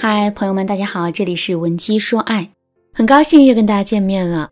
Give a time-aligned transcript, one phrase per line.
[0.00, 2.50] 嗨，朋友们，大家好，这里是文姬说爱，
[2.94, 4.48] 很高兴又跟大家见面了。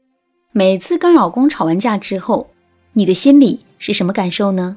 [0.50, 2.50] 每次跟老公吵完架之后，
[2.95, 4.77] 你的心里是什么感受呢？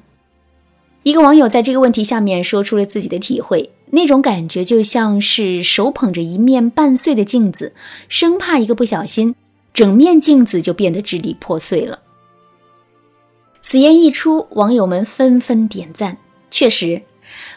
[1.02, 7.74] 一个网友在这个问题下面说出了自己的体会，那种感觉就像是手捧着一面半碎的镜子，
[8.08, 9.34] 生怕一个不小心，
[9.74, 11.98] 整面镜子就变得支离破碎了。
[13.64, 16.16] 此言一出，网友们纷纷点赞，
[16.52, 17.02] 确实。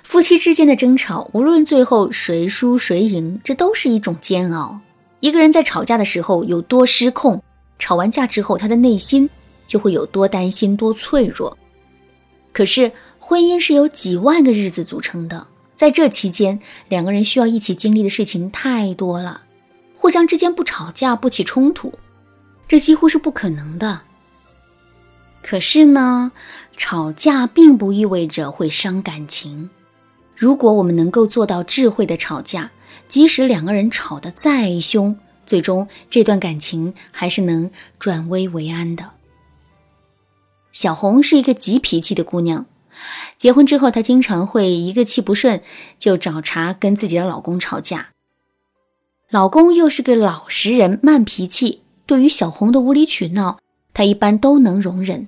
[0.02, 4.80] 夫妻之间的争吵，无论最后谁输谁赢，这都是一种煎熬。
[5.20, 7.42] 一个人在吵架的时候有多失控，
[7.78, 9.28] 吵完架之后他的内心
[9.66, 11.56] 就会有多担心、多脆弱。
[12.52, 19.42] 可是婚姻是由几万个日子组成的，在这期间，两个人需要一起经历的事情太多了，
[19.96, 21.92] 互相之间不吵架、不起冲突，
[22.68, 24.00] 这几乎是不可能的。
[25.42, 26.32] 可是呢，
[26.76, 29.68] 吵架并不意味着会伤感情。
[30.36, 32.70] 如果我们能够做到智慧的吵架，
[33.08, 39.10] 即使两个人吵得再凶，最终这段感情还是能转危为安的。
[40.72, 42.64] 小红是一个急脾气的姑娘，
[43.36, 45.60] 结婚之后，她经常会一个气不顺
[45.98, 48.08] 就找茬跟自己的老公吵架。
[49.28, 53.58] 老公又是个老实人，慢脾气，对于小红的无理取闹，
[53.94, 55.26] 她一般都能容忍。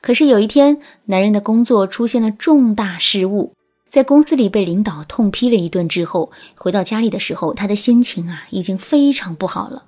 [0.00, 3.52] 可是有一天，男人的工作出现了重大失误，
[3.88, 9.84] 在公司里被领导痛批了一顿之后，回到家里的时候，他的心情啊已经非常不好了。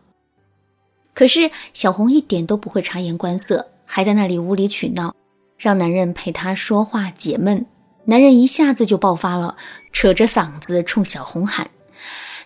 [1.15, 5.15] 可是小红一点都不会察言观色，还在那里无理取闹，
[5.57, 7.65] 让男人陪她说话解闷。
[8.05, 9.57] 男人一下子就爆发了，
[9.93, 11.71] 扯着嗓子冲小红喊，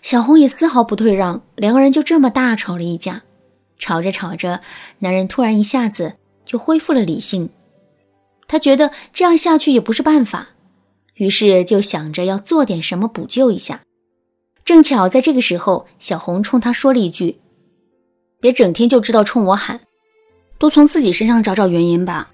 [0.02, 3.22] 小红也丝毫不退让，两个人就这么大吵了一架。
[3.78, 4.60] 吵着吵着，
[5.00, 7.50] 男人突然一下子就恢复了理性。
[8.48, 10.48] 他觉得这样下去也不是办法，
[11.14, 13.82] 于是就想着要做点什么补救一下。
[14.64, 17.38] 正巧在这个时候，小红冲他说了一句
[18.40, 19.80] ：“别整天就知道冲我喊，
[20.58, 22.32] 多从自己身上找找原因吧。”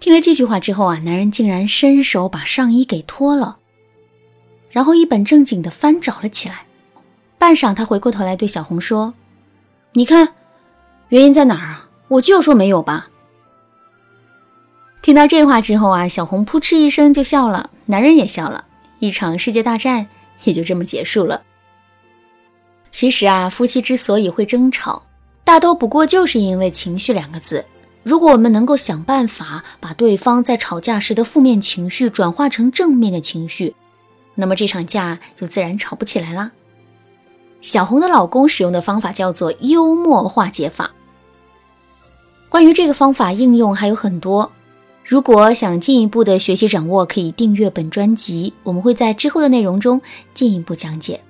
[0.00, 3.58] 听了这句话之后啊，男人竟然伸手把上衣给脱了，
[4.70, 6.66] 然后一本正经的翻找了起来。
[7.36, 9.12] 半晌，他回过头来对小红说
[9.92, 10.28] ：“你看，
[11.08, 11.88] 原因在哪儿啊？
[12.08, 13.08] 我就说没有吧。”
[15.02, 18.64] 听到这话之后啊，小红扑哧一声就笑了，男人也笑了，
[18.98, 20.06] 一场世界大战
[20.44, 21.42] 也就这么结束了。
[22.90, 25.02] 其实啊，夫妻之所以会争吵，
[25.44, 27.64] 大都不过就是因为情绪两个字。
[28.02, 33.74] 如果我们能够想办法把对方在吵架时的负面情绪转化成正面的情绪，
[34.34, 36.50] 那么这场架就自然吵不起来啦。
[37.60, 40.90] 小红的老公使用的方法叫做幽默化解法。
[42.48, 44.50] 关于这个方法应用还有很多。
[45.04, 50.00] 如果想进一步的学习掌握，可以订阅本专辑，我们会在之后的内容中
[50.34, 51.20] 进一步讲解。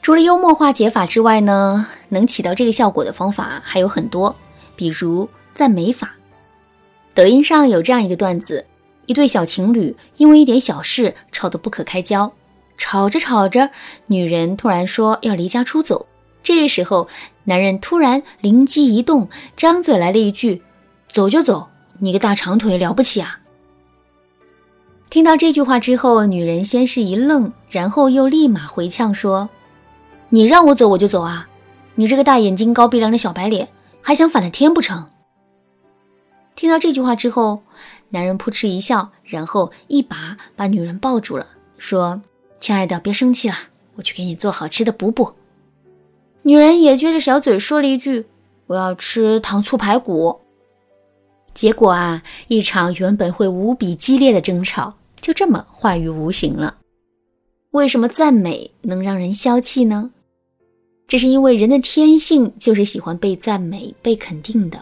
[0.00, 4.34] 除了幽默化解法之外呢，能起到这个效果的方法还有很多，
[4.74, 6.12] 比如赞美法。
[7.14, 8.66] 抖音上有这样一个段子：
[9.06, 12.32] 一对小情侣因为一点小事吵得不可开交，
[12.82, 13.70] 吵着吵着，
[14.08, 16.04] 女人突然说要离家出走，
[16.42, 17.06] 这时候
[17.44, 20.60] 男人突然灵机一动，张嘴来了一句
[21.08, 21.68] ：“走就走。”
[22.00, 23.38] 你个大长腿了不起啊！
[25.10, 29.48] 听到这句话之后，女人先是一愣，然后又立马回呛说
[30.30, 31.48] ：“你让我走我就走啊！
[31.94, 33.68] 你这个大眼睛、高鼻梁的小白脸，
[34.00, 35.08] 还想反了天不成？”
[36.56, 37.62] 听到这句话之后，
[38.08, 41.46] 男人扑哧一笑，然后一把把女人抱住了，
[41.78, 42.20] 说
[42.62, 43.56] ：“亲爱的，别生气了，
[43.96, 45.32] 我去给你做好吃的补补。”
[46.42, 48.24] 女人也撅着小嘴说了一句
[48.68, 50.38] ：“我要吃糖醋排骨。”
[51.54, 56.76] 结果啊，一场原本会无比激烈的争吵就这么化于无形了。
[57.72, 60.12] 为什么赞美能让人消气呢？
[61.08, 64.80] 这是因为人的天性就是喜欢被赞美、被肯定的。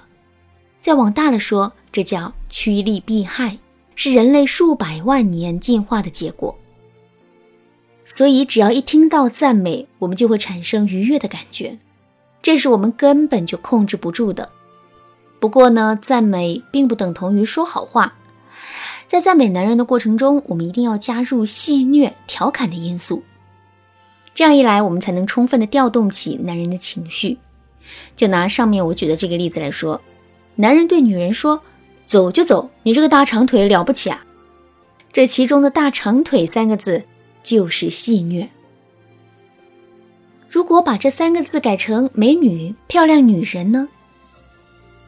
[0.82, 3.56] 再往大了说，这叫趋利避害，
[3.94, 6.54] 是人类数百万年进化的结果。
[8.12, 11.78] 所以，只要一听到赞美，我们就会产生愉悦的感觉，
[12.42, 14.50] 这是我们根本就控制不住的。
[15.38, 18.12] 不过呢，赞美并不等同于说好话。
[19.06, 23.22] 在赞美男人的过程中，我们一定要加入戏谑、调侃的因素。
[24.34, 27.38] 这样一来，我们才能充分的调动起男人的情绪。
[28.16, 30.00] 就拿上面我举的这个例子来说，
[30.56, 31.62] 男人对女人说
[32.04, 34.24] ：“走就走，你这个大长腿了不起啊！”
[35.12, 37.04] 这其中的大长腿三个字
[37.42, 38.48] 就是戏谑。
[40.48, 43.88] 如果把这三个字改成美女、漂亮女人呢？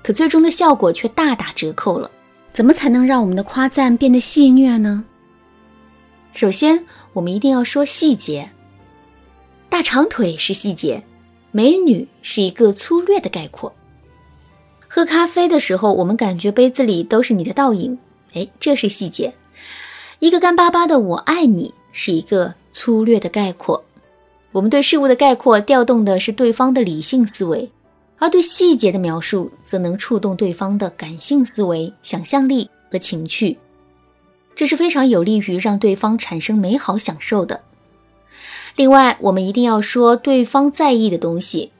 [0.03, 2.11] 可最终的效果却大打折扣了。
[2.53, 5.05] 怎么才能让我们的夸赞变得戏谑呢？
[6.33, 6.85] 首先，
[7.15, 8.51] 我们一定要说细节。
[9.71, 11.03] 大长腿是细节，
[11.51, 13.75] 美女是一个粗略的概括。
[14.87, 17.99] 喝咖啡的时候，我们感觉杯子里都是你的倒影，
[18.35, 19.33] 哎，这是细节。
[20.19, 23.85] 一个干巴巴的“我爱你”是一个粗略的概括。
[24.51, 27.71] 我们对事物的概括调动的是对方的理性思维，
[28.19, 33.57] 而对细节的描述则能触动对方的感性思维、想象力和情趣。
[34.55, 37.63] 这是非常有利于让对方产生美好享受的。
[38.77, 41.73] 另外，我们一定要说对方在意的东西。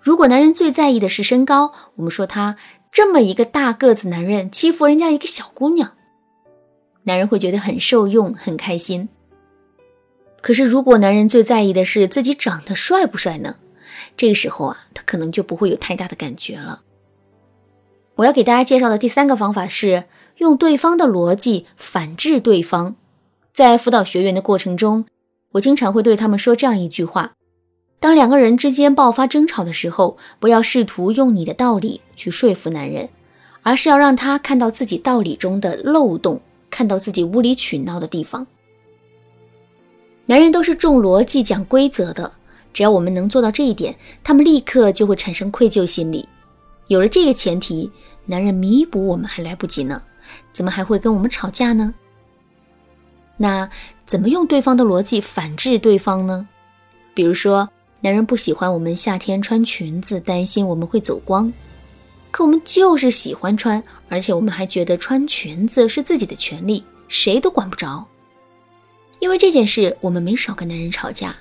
[0.00, 2.56] 如果男人最在意的是身高，我们说他
[2.90, 5.92] 这么一个大个子男人欺负人家一个小姑娘，
[7.04, 9.08] 男人会觉得很受用，很开心。
[10.40, 13.56] 可是，如果男人最在意的是自己长得帅不帅呢？
[14.16, 16.82] 这个时候啊，他可能就不会有太大的感觉了。
[18.16, 20.04] 我要给大家介绍的第三个方法是
[20.38, 22.96] 用对方的逻辑反制对方。
[23.52, 25.04] 在辅导学员的过程中，
[25.52, 27.32] 我经常会对他们说这样一句话。
[28.00, 33.08] 当两个人之间爆发争吵的时候，不要试图用你的道理去说服男人，
[33.62, 38.46] 而是要让他看到自己道理中的漏洞，看到自己无理取闹的地方。
[40.30, 42.30] 男人都是重逻辑、讲规则的，
[42.74, 46.28] 只要我们能做到这一点，他们立刻就会产生愧疚心理。
[46.88, 47.90] 有了这个前提，
[48.26, 50.02] 男人弥补我们还来不及呢，
[50.52, 51.94] 怎么还会跟我们吵架呢？
[53.38, 53.66] 那
[54.04, 56.46] 怎么用对方的逻辑反制对方呢？
[57.14, 57.66] 比如说。
[58.00, 61.52] 男人不喜欢我们夏天穿裙子，担心我们会走光。
[62.30, 68.06] 可我们就是喜欢穿，而且我们还觉得穿裙子是自己的权利，谁都管不着。
[69.18, 71.34] 因为这件事，我们没少跟男人吵架。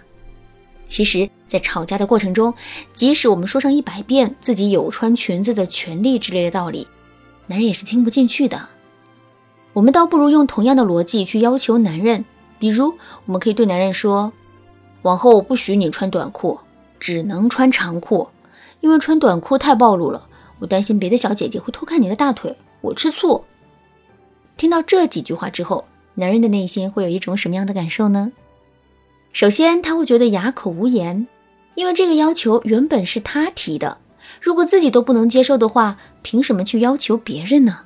[0.86, 2.54] 其实，在吵架的过程中，
[2.94, 6.88] 即使我们说上一百遍自己有穿裙子的权利之类的道理，
[7.46, 8.68] 男人也是听不进去的。
[9.74, 12.24] 我们倒不如用同样的逻辑去要求男人，
[12.58, 12.94] 比如，
[13.26, 14.32] 我们可以对男人说。
[15.04, 16.60] 往后不许你穿短裤，
[17.00, 18.28] 只能穿长裤，
[18.82, 20.28] 因为穿短裤太暴露了。
[20.60, 23.44] 我担心别的小姐姐会偷看你的大腿，我吃醋。
[24.58, 25.86] 听到这几句话之后，
[26.18, 28.32] 男人的内心会有一种什么样的感受呢？
[29.32, 31.28] 首先，他会觉得哑口无言，
[31.76, 34.00] 因为这个要求原本是他提的，
[34.42, 37.82] 如果自己都不能接受的话，凭什么去要求别人呢？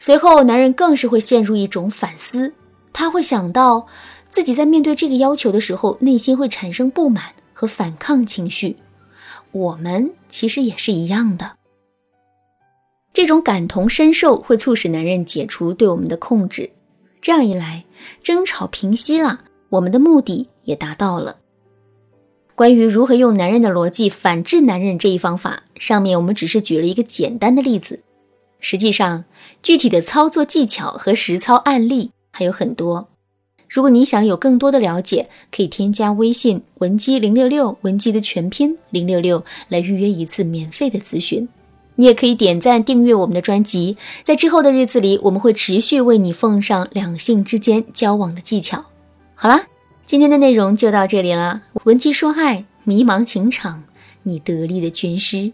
[0.00, 2.52] 随后，男人更是会陷入一种反思，
[2.92, 3.86] 他会想到。
[4.30, 8.76] 自己在面对这个要求的时候，内心会产生不满和反抗情绪。
[9.52, 11.52] 我们其实也是一样的。
[13.12, 16.68] 这种感同身受会促使男人解除对我们的控制，
[17.24, 17.86] 这样一来，
[18.22, 21.38] 争吵平息了，我们的目的也达到了。
[22.54, 28.00] 关于如何用男人的逻辑反制男人这一方法，上面我们只是举了一个简单的例子，
[28.60, 29.24] 实际上
[29.62, 33.08] 具体的操作技巧和实操案例还有很多。
[33.70, 41.48] 如果你想有更多的了解，可以添加微信文姬零六六，文姬的全拼零六六来预约一次免费的咨询。
[41.96, 48.84] 你也可以点赞订阅我们的专辑，在之后的日子里，我们会持续为你奉上两性之间交往的技巧。
[49.34, 49.66] 好啦，
[50.04, 51.62] 今天的内容就到这里了。
[51.84, 53.84] 文姬说爱，迷茫情场，
[54.22, 55.52] 你得力的军师。